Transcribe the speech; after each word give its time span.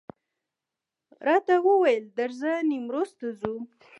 راته 1.27 1.55
وویل 1.67 2.05
درځه 2.19 2.51
نیمروز 2.69 3.09
ته 3.19 3.27
ځو. 3.39 3.53